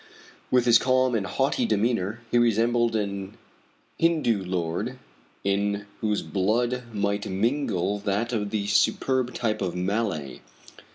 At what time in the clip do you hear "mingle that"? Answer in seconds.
7.29-8.33